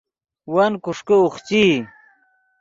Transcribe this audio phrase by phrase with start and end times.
[0.53, 1.69] ون کوݰکے اوخچئی